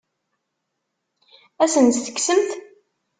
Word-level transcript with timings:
Ad 1.63 1.69
asen-tt-tekksemt? 1.69 2.49